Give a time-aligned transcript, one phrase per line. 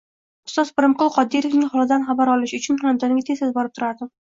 [0.49, 4.17] Ustoz Pirimqul Qodirovning holidan xabar olish uchun xonadoniga tez-tez borib turardim